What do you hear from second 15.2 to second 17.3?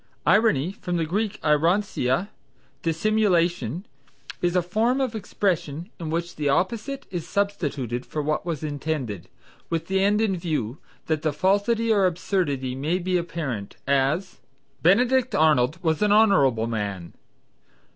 Arnold was an honorable man."